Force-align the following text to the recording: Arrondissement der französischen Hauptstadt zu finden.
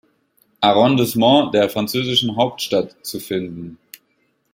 Arrondissement 0.61 1.53
der 1.53 1.69
französischen 1.69 2.35
Hauptstadt 2.35 2.95
zu 3.05 3.19
finden. 3.19 3.77